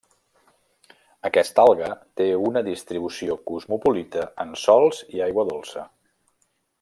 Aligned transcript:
Aquesta 1.29 1.65
alga 1.71 1.89
té 2.21 2.27
una 2.47 2.63
distribució 2.69 3.37
cosmopolita 3.53 4.27
en 4.47 4.59
sòls 4.67 5.03
i 5.19 5.25
aigua 5.31 5.47
dolça. 5.55 5.89